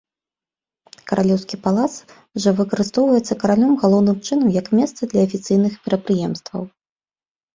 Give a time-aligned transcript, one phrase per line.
[1.09, 1.89] Каралеўскі палац
[2.45, 6.61] жа выкарыстоўваецца каралём галоўным чынам як месца для афіцыйных мерапрыемстваў.